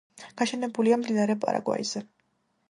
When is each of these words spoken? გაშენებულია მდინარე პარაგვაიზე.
გაშენებულია 0.41 0.97
მდინარე 1.01 1.37
პარაგვაიზე. 1.45 2.05